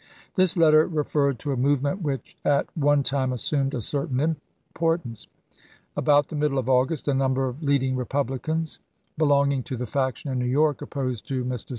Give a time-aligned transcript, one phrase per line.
[0.35, 5.27] This letter referred to a movement which at one time assumed a certain importance.
[5.95, 8.79] About the middle of August a number of leading Eepublicans, LINCOLN REELECTED
[9.15, 11.45] 367 belonging to the faction in New York opposed to chap.
[11.51, 11.65] xvi.
[11.65, 11.65] Mr.